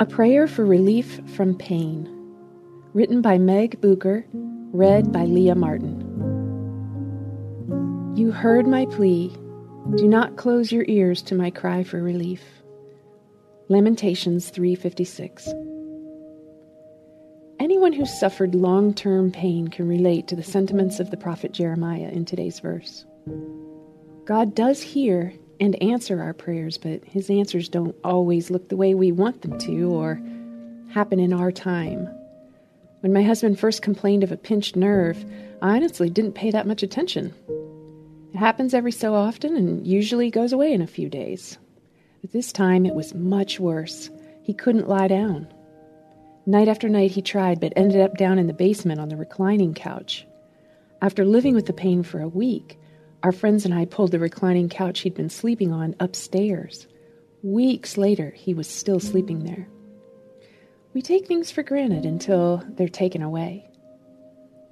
A 0.00 0.06
Prayer 0.06 0.46
for 0.46 0.64
Relief 0.64 1.20
from 1.36 1.54
Pain. 1.54 2.08
Written 2.94 3.20
by 3.20 3.36
Meg 3.36 3.82
Bucher, 3.82 4.24
read 4.32 5.12
by 5.12 5.26
Leah 5.26 5.54
Martin. 5.54 6.00
You 8.16 8.30
heard 8.32 8.66
my 8.66 8.86
plea. 8.86 9.30
Do 9.96 10.08
not 10.08 10.38
close 10.38 10.72
your 10.72 10.86
ears 10.88 11.20
to 11.24 11.34
my 11.34 11.50
cry 11.50 11.82
for 11.84 12.02
relief. 12.02 12.42
Lamentations 13.68 14.48
3:56. 14.48 15.52
Anyone 17.58 17.92
who 17.92 18.06
suffered 18.06 18.54
long-term 18.54 19.30
pain 19.30 19.68
can 19.68 19.86
relate 19.86 20.26
to 20.28 20.34
the 20.34 20.42
sentiments 20.42 20.98
of 20.98 21.10
the 21.10 21.18
prophet 21.18 21.52
Jeremiah 21.52 22.08
in 22.10 22.24
today's 22.24 22.60
verse. 22.60 23.04
God 24.24 24.54
does 24.54 24.80
hear 24.80 25.34
and 25.60 25.80
answer 25.82 26.22
our 26.22 26.32
prayers, 26.32 26.78
but 26.78 27.04
his 27.04 27.28
answers 27.30 27.68
don't 27.68 27.94
always 28.02 28.50
look 28.50 28.68
the 28.68 28.76
way 28.76 28.94
we 28.94 29.12
want 29.12 29.42
them 29.42 29.58
to 29.58 29.90
or 29.90 30.20
happen 30.88 31.20
in 31.20 31.32
our 31.32 31.52
time. 31.52 32.08
When 33.00 33.12
my 33.12 33.22
husband 33.22 33.58
first 33.58 33.82
complained 33.82 34.24
of 34.24 34.32
a 34.32 34.36
pinched 34.36 34.76
nerve, 34.76 35.24
I 35.62 35.76
honestly 35.76 36.10
didn't 36.10 36.32
pay 36.32 36.50
that 36.50 36.66
much 36.66 36.82
attention. 36.82 37.34
It 38.32 38.38
happens 38.38 38.74
every 38.74 38.92
so 38.92 39.14
often 39.14 39.56
and 39.56 39.86
usually 39.86 40.30
goes 40.30 40.52
away 40.52 40.72
in 40.72 40.82
a 40.82 40.86
few 40.86 41.08
days. 41.08 41.58
But 42.20 42.32
this 42.32 42.52
time 42.52 42.86
it 42.86 42.94
was 42.94 43.14
much 43.14 43.60
worse. 43.60 44.10
He 44.42 44.54
couldn't 44.54 44.88
lie 44.88 45.08
down. 45.08 45.48
Night 46.46 46.68
after 46.68 46.88
night 46.88 47.10
he 47.10 47.22
tried, 47.22 47.60
but 47.60 47.72
ended 47.76 48.00
up 48.00 48.16
down 48.16 48.38
in 48.38 48.46
the 48.46 48.52
basement 48.52 49.00
on 49.00 49.08
the 49.08 49.16
reclining 49.16 49.74
couch. 49.74 50.26
After 51.02 51.24
living 51.24 51.54
with 51.54 51.66
the 51.66 51.72
pain 51.72 52.02
for 52.02 52.20
a 52.20 52.28
week, 52.28 52.78
our 53.22 53.32
friends 53.32 53.64
and 53.64 53.74
I 53.74 53.84
pulled 53.84 54.12
the 54.12 54.18
reclining 54.18 54.68
couch 54.68 55.00
he'd 55.00 55.14
been 55.14 55.28
sleeping 55.28 55.72
on 55.72 55.94
upstairs. 56.00 56.86
Weeks 57.42 57.98
later, 57.98 58.30
he 58.30 58.54
was 58.54 58.66
still 58.66 59.00
sleeping 59.00 59.44
there. 59.44 59.68
We 60.94 61.02
take 61.02 61.26
things 61.26 61.50
for 61.50 61.62
granted 61.62 62.04
until 62.06 62.64
they're 62.66 62.88
taken 62.88 63.22
away. 63.22 63.68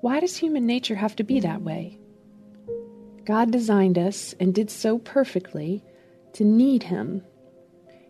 Why 0.00 0.20
does 0.20 0.36
human 0.36 0.66
nature 0.66 0.96
have 0.96 1.14
to 1.16 1.24
be 1.24 1.40
that 1.40 1.62
way? 1.62 1.98
God 3.24 3.52
designed 3.52 3.98
us 3.98 4.34
and 4.40 4.52
did 4.52 4.70
so 4.70 4.98
perfectly 4.98 5.84
to 6.32 6.44
need 6.44 6.82
Him. 6.82 7.22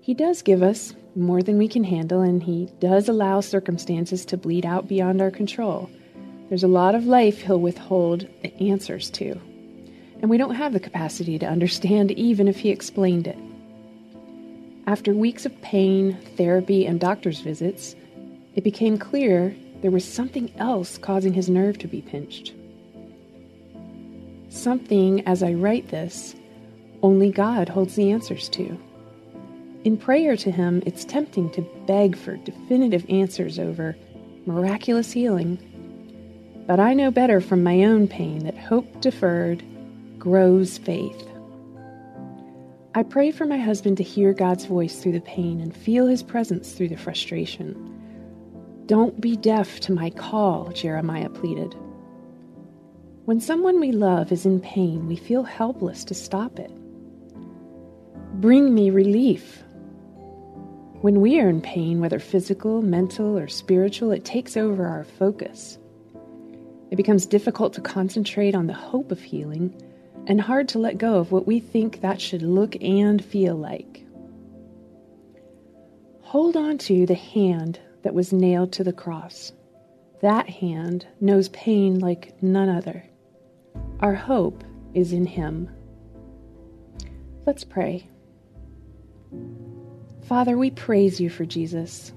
He 0.00 0.14
does 0.14 0.42
give 0.42 0.62
us 0.62 0.94
more 1.16 1.42
than 1.42 1.58
we 1.58 1.66
can 1.66 1.82
handle, 1.82 2.20
and 2.20 2.42
He 2.42 2.70
does 2.78 3.08
allow 3.08 3.40
circumstances 3.40 4.24
to 4.26 4.36
bleed 4.36 4.64
out 4.64 4.86
beyond 4.86 5.20
our 5.20 5.32
control. 5.32 5.90
There's 6.48 6.62
a 6.62 6.68
lot 6.68 6.94
of 6.94 7.06
life 7.06 7.42
He'll 7.42 7.60
withhold 7.60 8.28
the 8.42 8.70
answers 8.70 9.10
to 9.10 9.40
and 10.20 10.30
we 10.30 10.38
don't 10.38 10.54
have 10.54 10.72
the 10.72 10.80
capacity 10.80 11.38
to 11.38 11.46
understand 11.46 12.12
even 12.12 12.46
if 12.46 12.58
he 12.60 12.70
explained 12.70 13.26
it. 13.26 13.38
After 14.86 15.12
weeks 15.14 15.46
of 15.46 15.62
pain, 15.62 16.16
therapy, 16.36 16.86
and 16.86 17.00
doctor's 17.00 17.40
visits, 17.40 17.94
it 18.54 18.64
became 18.64 18.98
clear 18.98 19.54
there 19.82 19.90
was 19.90 20.04
something 20.04 20.52
else 20.58 20.98
causing 20.98 21.32
his 21.32 21.48
nerve 21.48 21.78
to 21.78 21.88
be 21.88 22.02
pinched. 22.02 22.52
Something, 24.50 25.26
as 25.26 25.42
I 25.42 25.54
write 25.54 25.88
this, 25.88 26.34
only 27.02 27.30
God 27.30 27.68
holds 27.68 27.94
the 27.94 28.10
answers 28.10 28.48
to. 28.50 28.78
In 29.84 29.96
prayer 29.96 30.36
to 30.36 30.50
Him, 30.50 30.82
it's 30.84 31.04
tempting 31.06 31.50
to 31.52 31.62
beg 31.86 32.16
for 32.16 32.36
definitive 32.36 33.06
answers 33.08 33.58
over 33.58 33.96
miraculous 34.44 35.12
healing. 35.12 35.58
But 36.66 36.80
I 36.80 36.92
know 36.92 37.10
better 37.10 37.40
from 37.40 37.62
my 37.62 37.84
own 37.84 38.06
pain 38.06 38.44
that 38.44 38.58
hope 38.58 39.00
deferred 39.00 39.62
grows 40.20 40.76
faith. 40.76 41.26
I 42.94 43.02
pray 43.02 43.30
for 43.30 43.46
my 43.46 43.56
husband 43.56 43.96
to 43.96 44.02
hear 44.02 44.34
God's 44.34 44.66
voice 44.66 45.00
through 45.00 45.12
the 45.12 45.20
pain 45.22 45.60
and 45.60 45.74
feel 45.74 46.06
his 46.06 46.22
presence 46.22 46.72
through 46.72 46.88
the 46.88 46.96
frustration. 46.96 47.74
Don't 48.84 49.18
be 49.20 49.34
deaf 49.36 49.80
to 49.80 49.92
my 49.92 50.10
call, 50.10 50.72
Jeremiah 50.72 51.30
pleaded. 51.30 51.74
When 53.24 53.40
someone 53.40 53.80
we 53.80 53.92
love 53.92 54.30
is 54.30 54.44
in 54.44 54.60
pain, 54.60 55.06
we 55.06 55.16
feel 55.16 55.42
helpless 55.42 56.04
to 56.04 56.14
stop 56.14 56.58
it. 56.58 56.72
Bring 58.40 58.74
me 58.74 58.90
relief. 58.90 59.62
When 61.00 61.22
we 61.22 61.40
are 61.40 61.48
in 61.48 61.62
pain, 61.62 61.98
whether 62.00 62.18
physical, 62.18 62.82
mental, 62.82 63.38
or 63.38 63.48
spiritual, 63.48 64.10
it 64.10 64.26
takes 64.26 64.56
over 64.56 64.86
our 64.86 65.04
focus. 65.04 65.78
It 66.90 66.96
becomes 66.96 67.24
difficult 67.24 67.72
to 67.74 67.80
concentrate 67.80 68.54
on 68.54 68.66
the 68.66 68.74
hope 68.74 69.10
of 69.12 69.22
healing 69.22 69.80
and 70.26 70.40
hard 70.40 70.68
to 70.68 70.78
let 70.78 70.98
go 70.98 71.18
of 71.18 71.32
what 71.32 71.46
we 71.46 71.60
think 71.60 72.00
that 72.00 72.20
should 72.20 72.42
look 72.42 72.76
and 72.82 73.24
feel 73.24 73.56
like. 73.56 74.04
Hold 76.22 76.56
on 76.56 76.78
to 76.78 77.06
the 77.06 77.14
hand 77.14 77.80
that 78.02 78.14
was 78.14 78.32
nailed 78.32 78.72
to 78.72 78.84
the 78.84 78.92
cross. 78.92 79.52
That 80.22 80.48
hand 80.48 81.06
knows 81.20 81.48
pain 81.48 81.98
like 81.98 82.40
none 82.42 82.68
other. 82.68 83.04
Our 84.00 84.14
hope 84.14 84.62
is 84.94 85.12
in 85.12 85.26
Him. 85.26 85.68
Let's 87.46 87.64
pray. 87.64 88.06
Father, 90.26 90.56
we 90.56 90.70
praise 90.70 91.20
you 91.20 91.30
for 91.30 91.44
Jesus. 91.44 92.12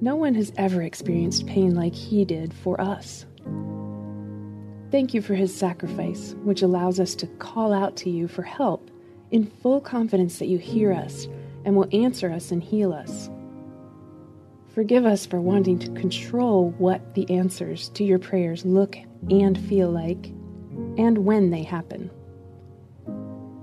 No 0.00 0.16
one 0.16 0.34
has 0.34 0.52
ever 0.56 0.82
experienced 0.82 1.46
pain 1.46 1.74
like 1.74 1.94
He 1.94 2.24
did 2.24 2.52
for 2.52 2.80
us. 2.80 3.24
Thank 4.92 5.14
you 5.14 5.22
for 5.22 5.34
his 5.34 5.56
sacrifice, 5.56 6.36
which 6.44 6.60
allows 6.60 7.00
us 7.00 7.14
to 7.14 7.26
call 7.26 7.72
out 7.72 7.96
to 7.96 8.10
you 8.10 8.28
for 8.28 8.42
help 8.42 8.90
in 9.30 9.46
full 9.46 9.80
confidence 9.80 10.38
that 10.38 10.48
you 10.48 10.58
hear 10.58 10.92
us 10.92 11.26
and 11.64 11.74
will 11.74 11.88
answer 11.92 12.30
us 12.30 12.50
and 12.50 12.62
heal 12.62 12.92
us. 12.92 13.30
Forgive 14.74 15.06
us 15.06 15.24
for 15.24 15.40
wanting 15.40 15.78
to 15.78 15.90
control 15.92 16.72
what 16.76 17.14
the 17.14 17.28
answers 17.30 17.88
to 17.90 18.04
your 18.04 18.18
prayers 18.18 18.66
look 18.66 18.98
and 19.30 19.58
feel 19.66 19.90
like, 19.90 20.26
and 20.98 21.24
when 21.24 21.48
they 21.48 21.62
happen. 21.62 22.10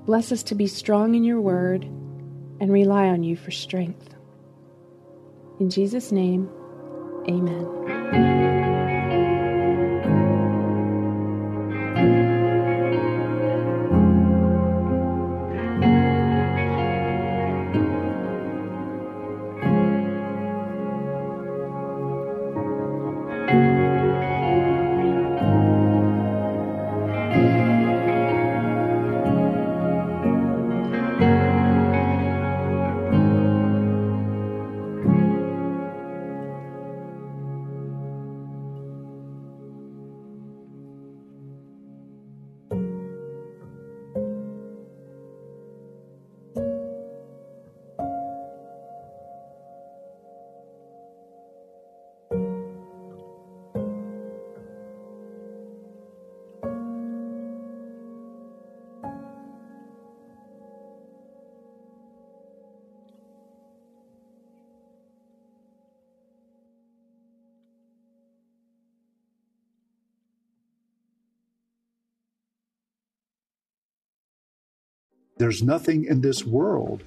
Bless 0.07 0.31
us 0.31 0.41
to 0.41 0.55
be 0.55 0.65
strong 0.65 1.13
in 1.13 1.23
your 1.23 1.41
word 1.41 1.83
and 2.59 2.73
rely 2.73 3.07
on 3.07 3.23
you 3.23 3.35
for 3.35 3.51
strength. 3.51 4.15
In 5.59 5.69
Jesus' 5.69 6.11
name, 6.11 6.49
amen. 7.27 8.48
There's 75.39 75.63
nothing 75.63 76.03
in 76.03 76.19
this 76.19 76.45
world 76.45 77.01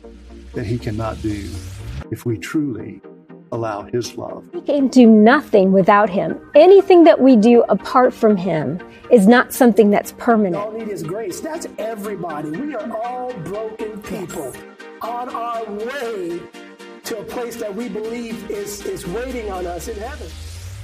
that 0.54 0.64
he 0.64 0.78
cannot 0.78 1.20
do 1.20 1.50
if 2.10 2.24
we 2.24 2.38
truly 2.38 3.02
allow 3.52 3.82
his 3.82 4.16
love. 4.16 4.48
We 4.54 4.62
can 4.62 4.88
do 4.88 5.06
nothing 5.06 5.70
without 5.70 6.08
him. 6.08 6.40
Anything 6.54 7.04
that 7.04 7.20
we 7.20 7.36
do 7.36 7.62
apart 7.68 8.14
from 8.14 8.38
him 8.38 8.80
is 9.10 9.26
not 9.26 9.52
something 9.52 9.90
that's 9.90 10.12
permanent. 10.12 10.56
All 10.56 10.72
need 10.72 10.88
is 10.88 11.02
grace. 11.02 11.40
That's 11.40 11.66
everybody. 11.76 12.48
We 12.48 12.74
are 12.74 12.90
all 13.04 13.34
broken 13.40 14.00
people 14.00 14.50
on 15.02 15.28
our 15.28 15.66
way 15.70 16.40
to 17.04 17.18
a 17.18 17.24
place 17.24 17.56
that 17.56 17.74
we 17.74 17.90
believe 17.90 18.50
is, 18.50 18.82
is 18.86 19.06
waiting 19.08 19.50
on 19.50 19.66
us 19.66 19.88
in 19.88 19.98
heaven. 19.98 20.28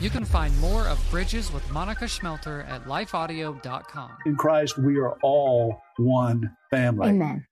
You 0.00 0.10
can 0.10 0.24
find 0.24 0.56
more 0.60 0.86
of 0.86 1.04
Bridges 1.10 1.52
with 1.52 1.68
Monica 1.72 2.04
Schmelter 2.04 2.64
at 2.68 2.84
lifeaudio.com. 2.84 4.10
In 4.26 4.36
Christ, 4.36 4.78
we 4.78 4.96
are 4.98 5.18
all 5.22 5.82
one 5.96 6.56
family. 6.70 7.08
Amen. 7.08 7.44